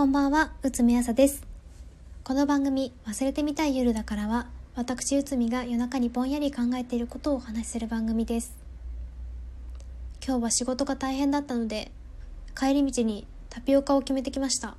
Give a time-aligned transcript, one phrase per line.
[0.00, 1.46] こんばんは、うつみあさです。
[2.24, 8.56] この番組、忘れてみたい夜だからは、私うつみが夜中にぼんやり考えていることをお話しする番組です。
[10.26, 11.92] 今日は仕事が大変だったので、
[12.58, 14.74] 帰り道にタピオカを決めてきました。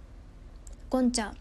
[0.89, 1.33] ゴンチャ。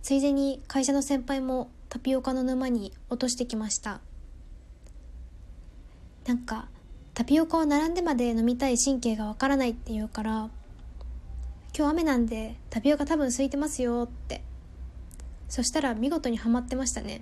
[0.00, 4.00] ついでに会社の先輩もタピオカの沼に落としてきました。
[6.26, 6.70] なんか、
[7.12, 10.48] タピオカを並んでまで飲みたい神経がわからないって言うから、
[11.78, 14.42] 今日雨なんでタピオカ多分空いてますよって。
[15.48, 17.20] そしたら見事にはまってましたね。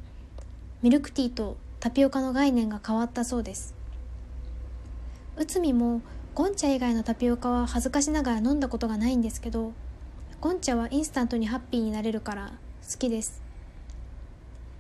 [0.81, 3.75] ミルクティーとタピオカの概念が変わったそうです。
[5.37, 6.01] 内海も
[6.35, 9.75] ゴンチャ以外のタピオカは恥ずかしながら飲んだことがないんですけど
[10.41, 12.53] ゴンチャはインスタントにハッピーになれるから
[12.91, 13.43] 好きです。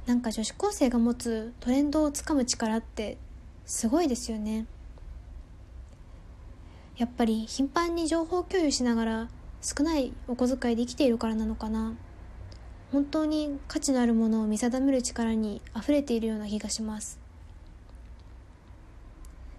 [0.07, 3.19] なんか女子高生が持つトレンドをつかむ力って
[3.67, 4.65] すごいですよね。
[6.97, 9.29] やっぱり頻繁に情報共有しながら
[9.63, 11.95] 少ないお小遣いで生きているからなのかな。
[12.93, 17.19] 本当に価値のあるものを見定める力に溢れているような気がします。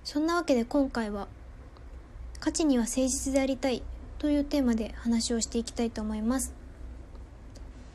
[0.04, 1.28] そんなわけで今回は
[2.39, 3.84] 「価値には誠実でありたい」
[4.20, 6.54] というテーマで話をしていきたいと思います。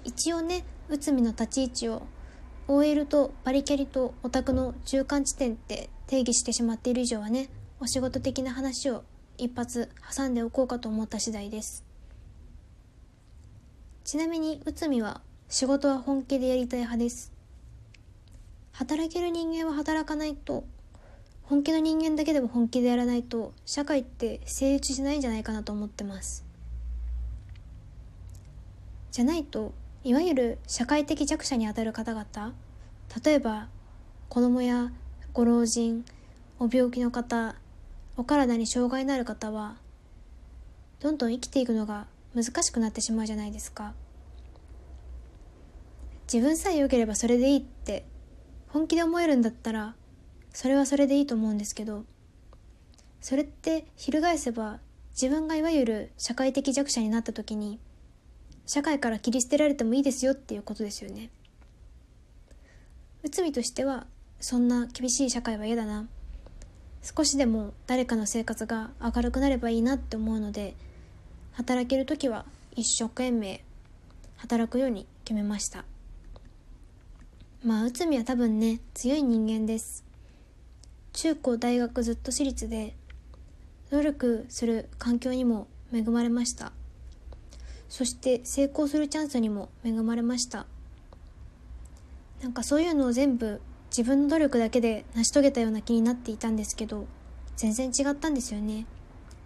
[0.05, 2.03] 一応ね内海の立ち位置を
[2.69, 7.49] OL とバリキャリとオタクの中間地点って定義してしまっている以上はね
[7.81, 9.05] お仕事的な話を
[9.39, 11.92] 一発挟んでおこうかと思った次第です。
[14.05, 17.33] ちなみに内海は仕事は本気でやりたい派です。
[18.73, 20.65] 働ける人間は働かないと
[21.45, 26.45] 本気の人間だけでも本気でやらないと社会って成立しないんじゃないかなと思ってます。
[29.13, 29.73] じゃないと
[30.03, 32.55] いわゆる社会的弱者にあたる方々
[33.25, 33.69] 例えば
[34.29, 34.91] 子供や
[35.33, 36.05] ご老人
[36.59, 37.55] お病気の方
[38.17, 39.77] お体に障害のある方は
[40.99, 43.95] どんどん生きていくのが難しくなってしまうじゃないですか。
[46.33, 48.07] 自分さえ良ければそれでいいって
[48.69, 49.95] 本気で思えるんだったら
[50.53, 52.05] それはそれでいいと思うんですけど
[53.21, 54.79] それって翻せば
[55.11, 57.79] 自分がいわゆる社会的弱者になった時に
[58.65, 61.31] 社会から切り捨てられてもいいですよっていうことですよね。
[63.23, 64.07] 内海としては
[64.41, 66.09] そんな厳しい社会は嫌だな。
[67.03, 70.75] 少しでも誰かの生活が明るくなればいいなって思うので
[71.53, 73.63] 働ける時は一生懸命
[74.37, 75.85] 働くように決めました。
[77.65, 80.05] まあ内海は多分ね強い人間です。
[81.13, 82.95] 中高大学ずっと私立で
[83.91, 86.73] 努力する環境にも恵まれました。
[87.89, 90.67] そして成功するチャンスにも恵まれました。
[92.41, 97.07] なんかそういうのを全部自分の努力だけで成し遂げたような気になっていたんですけど
[97.57, 98.87] 全然違ったんですよね。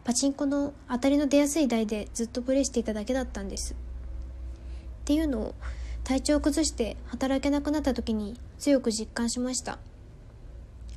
[0.07, 3.73] パチンコの当たりの出やすい台でずっとプレイしていただけだったんです。
[3.73, 3.77] っ
[5.05, 5.55] ていうのを
[6.05, 9.81] 体調を崩して働けなくなった時に強く実感しました。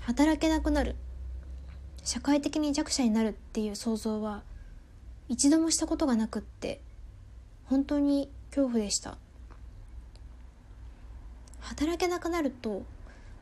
[0.01, 0.95] 働けなくなる。
[2.03, 4.43] 社会的に弱者になるっていう想像は
[5.27, 6.79] 一度もしたことがなくって
[7.65, 9.17] 本当に恐怖でした。
[11.61, 12.83] 働けなくなると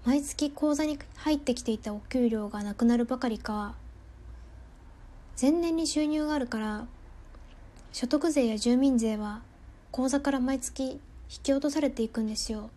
[0.05, 3.75] 毎月口座に入ってきていたお給料がなくなるばかりか
[5.40, 6.88] 前年に収入があるから
[7.92, 9.42] 所得税や住民税は
[9.92, 11.00] 口座から毎月引
[11.44, 12.72] き落とされていくんですよ。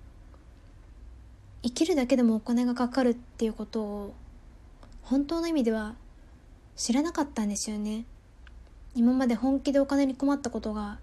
[1.62, 4.15] 生きるだけでもお金がかかるっていうことを
[5.03, 5.94] 本当の意味では
[6.76, 8.04] 知らなかったんですよね。
[8.94, 10.99] 今まで本気でお金に困ったことが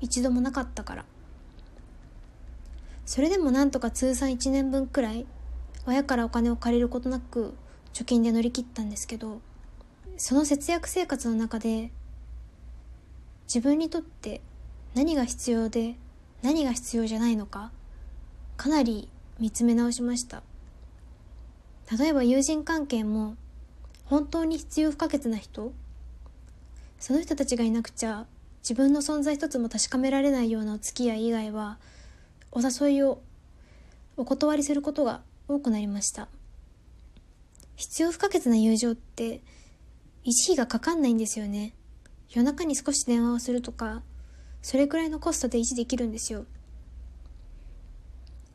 [0.00, 1.04] 一度もなかったから。
[3.06, 5.24] それでもなんとか通算1年分くらい
[5.86, 7.54] 親からお金を借りることなく
[7.94, 9.40] 貯金で乗り切ったんですけど
[10.20, 11.92] その節約生活の中で
[13.46, 14.40] 自分にとって
[14.94, 15.94] 何が必要で
[16.42, 17.70] 何が必要じゃないのか
[18.56, 19.08] かなり
[19.38, 20.42] 見つめ直しました。
[21.96, 23.36] 例えば友人関係も
[24.06, 25.72] 本当に必要不可欠な人
[26.98, 28.26] その人たちがいなくちゃ
[28.62, 31.78] 自分の存在一つも確かめられないようなお付き合い以外は
[32.50, 33.22] お誘いを
[34.16, 36.26] お断りすることが多くなりました。
[37.76, 39.40] 必要不可欠な友情って
[40.28, 41.74] 維がかかんないんですよね。
[42.30, 44.02] 夜中に少し電話をするとか
[44.60, 46.44] それくらいのコストで維持できるんですよ。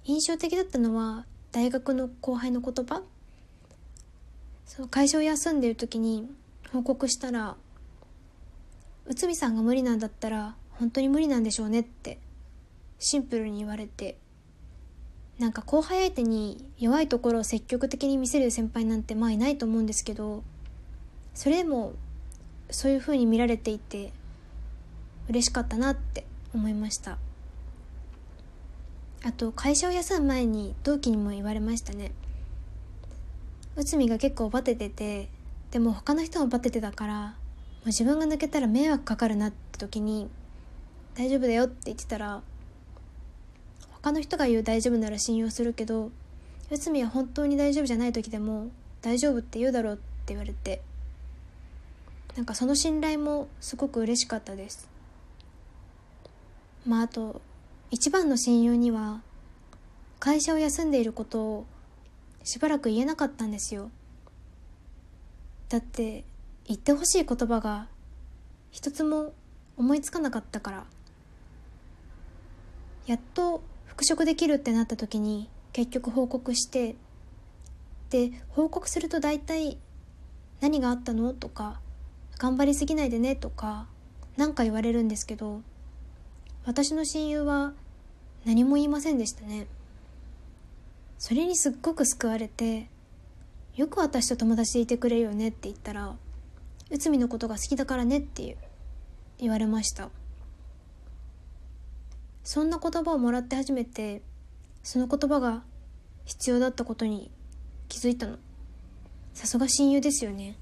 [0.05, 3.03] 印象的だったのは大学の後輩の言葉。
[4.65, 6.29] その会社を休んでる時に
[6.71, 7.55] 報告したら
[9.05, 12.19] 内海さんが無理なんだったら本当に無理なんでしょうねって
[12.99, 14.17] シンプルに言われて
[15.37, 20.43] なんか後輩相手に弱いところを積極的に見せる先輩なんてまあいないと思うんですけど
[21.33, 21.93] それでも
[22.69, 24.11] そういう風に見られていて
[25.29, 27.17] 嬉しかったなって思いました。
[29.25, 32.11] あと会社を休む前に同期にも言われましたね。
[33.75, 35.29] 内海が結構バテてて
[35.71, 37.33] でも他の人もバテてたからも
[37.85, 40.29] う自分が抜けたら迷惑かかるなって時に
[41.15, 42.43] 「大丈夫だよ」って言ってたら
[43.89, 46.11] 他の人が言う大丈夫なら信用するけど
[46.69, 48.67] 内海は本当に大丈夫じゃない時でも
[49.01, 50.81] 大丈夫って言うだろうって言われて
[52.35, 54.89] なんかその信頼もすごく嬉しかったです。
[56.85, 57.41] まああと
[57.91, 59.21] 一番の親友には
[60.19, 61.65] 会社を休んでいることを
[62.43, 63.91] しばらく言えなかったんですよ。
[65.69, 66.23] だって
[66.65, 67.87] 言ってほしい言葉が
[68.71, 69.33] 一つも
[69.77, 70.85] 思いつかなかったから。
[73.05, 76.95] やっと復職できるってなった時に結局報告して
[78.09, 79.77] で報告すると大体
[80.61, 81.81] 「何があったの?」とか
[82.43, 83.87] 「頑張りすぎないでね」とか
[84.35, 85.61] 何か言われるんですけど
[86.65, 87.71] 私の親友は
[88.43, 89.65] 何も言いませんでしたね。
[91.17, 92.89] それにすっごく救われて
[93.77, 96.17] 「よく私と友達でいてくれるよね」って言ったら
[96.91, 98.57] 「内海のことが好きだからね」って
[99.37, 100.09] 言われました。
[102.43, 104.21] そんな言葉をもらって初めて
[104.83, 105.63] その言葉が
[106.25, 107.31] 必要だったことに
[107.87, 108.37] 気づいたの。
[109.33, 110.57] さすが親友ですよね。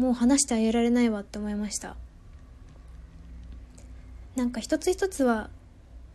[0.00, 1.94] もう話してあげられないわって思いました。
[4.34, 5.50] なんか一つ一つは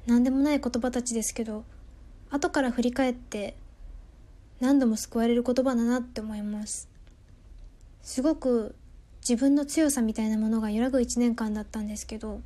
[0.08, 1.64] 何でもない言葉たちですけど
[2.32, 3.56] 後から振り返って
[4.60, 6.90] 何度も救われる言葉だなって思います。
[8.02, 8.74] すごく
[9.22, 12.42] 自分の強さみたいなものが揺らぐ1年間だったんですけど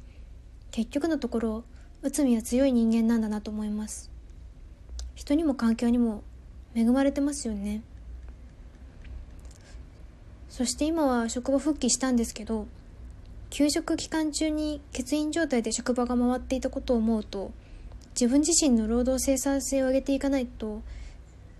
[0.71, 1.63] 結局のところ
[2.01, 4.11] 内海は強い人間なんだなと思います。
[5.15, 6.21] 人にも環境にも
[6.75, 7.81] 恵まれてますよね。
[10.59, 12.67] そして今は職場復帰したんですけど
[13.49, 17.53] 休職期間中に欠員状態で職場が回っていたことを思うと
[18.09, 20.81] 自分自身の労働生産性を上げていかないと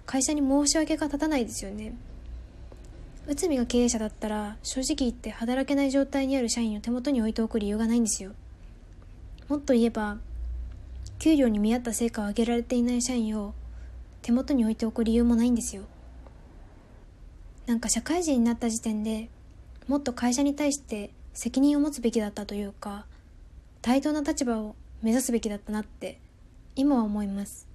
[0.06, 1.96] 会社に申し訳が立たないですよね。
[3.26, 8.34] 内海が経営者だったら正直言って働けない状態にある社員を手元に置いておく理由がないんですよ。
[9.48, 10.18] もっと言えば
[11.20, 13.54] 給料に見合った成果を上げられていない社員を
[14.24, 15.84] 手元に置いておく理由もないんですよ。
[17.70, 19.30] なんか社会人になった時点で
[19.88, 23.06] もっと会社に対して責任を持つべきだったというか
[23.84, 26.20] 対等な立場を目指すべきだったなって
[26.76, 27.68] 今は思います。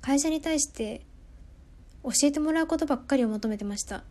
[0.00, 1.00] 会社に対して
[2.04, 4.04] 教えてもらうことばっかりを求めてました。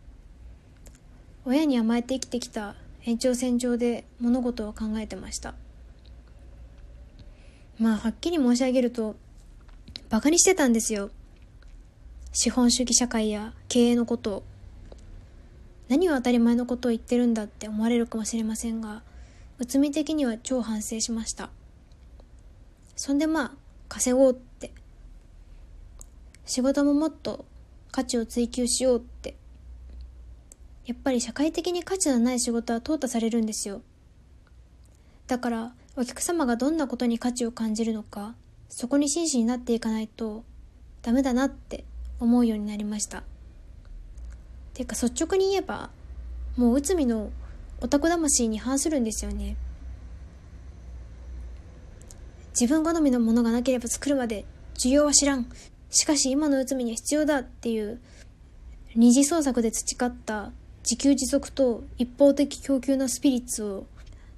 [1.46, 2.76] 親に甘えて生きてきた
[3.06, 5.54] 延長線上で物事を考えてました。
[7.78, 9.16] まあはっきり申し上げると
[10.10, 11.08] バカにしてたんですよ。
[12.36, 14.42] 資本主義社会や経営のことを
[15.88, 19.02] 何を当たり前のことを言ってるんだって思われるかもしれませんが
[19.58, 21.50] 内海的には超反省しました。
[22.96, 23.52] そんでまあ
[23.88, 24.72] 稼ごうって。
[26.44, 27.44] 仕事ももっと
[27.92, 29.36] 価値を追求しようって。
[30.86, 33.82] やっぱり社会的に価値のない仕事は淘汰されるんですよ。
[35.28, 38.34] だからお客様がどんなことに価値を感じるのか
[38.68, 40.42] そこに真摯になっていかないと
[41.00, 41.84] ダメだなって
[42.20, 43.22] 思うようになりました。
[44.72, 45.90] ていうか率直に言えば
[46.56, 47.30] もう内海の
[47.80, 49.56] オタク魂に反するんですよね。
[52.58, 54.44] 自分好みのものがなければ作るまで
[54.78, 55.46] 需要は知らん。
[55.90, 58.00] しかし今の内海には必要だっていう
[58.96, 60.52] 二次創作で培った
[60.82, 63.86] 自給自足と一方的供給のスピリッツを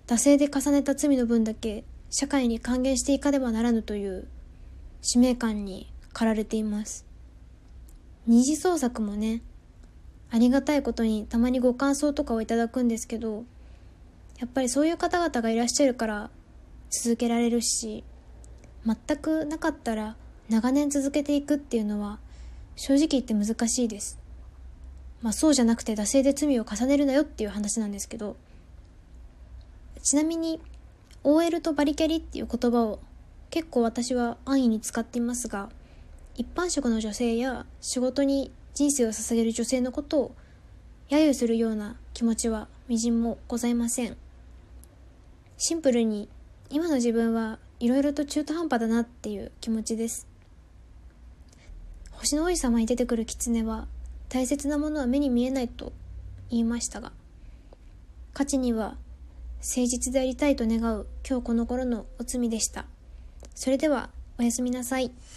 [0.06, 4.28] 惰性で重ねた罪の分だけ社会に還元していかねばならぬという
[5.00, 7.05] 使命感に駆られています。
[8.26, 9.42] 二次創作もね
[10.30, 13.44] ありがたいことにたまにご感想とかをいただくんですけど
[14.38, 16.30] やっぱりそういう方々がいらっしゃるから
[16.90, 18.04] 続けられるし
[18.84, 20.16] 全くなかったら
[20.48, 22.18] 長年続けていくっていうのは
[22.76, 24.18] 正直言って難しいです。
[25.22, 28.36] まあそうじゃなくて惰性で罪を重ねるなよっていう話なんですけど
[30.02, 30.60] ちなみに
[31.24, 33.00] OL とバリキャリっていう言葉を
[33.50, 35.70] 結構私は安易に使っていますが
[36.36, 40.34] 一般職の女性や仕事に人生を捧げる女性のことを
[41.08, 44.16] 揶揄するような気持ちはみじんもございません
[45.56, 46.28] シンプルに
[46.70, 50.26] 今の自分はいろいろと中途半端だなっていう気持ちです
[52.12, 53.86] 星の王子様に出てくる狐は
[54.28, 55.92] 大切なものは目に見えないと
[56.50, 57.12] 言いましたが
[58.32, 58.96] 価値には
[59.60, 62.84] 誠実でありたいと願う今日この頃のお罪でした。
[63.54, 65.10] それではおやすみなさい。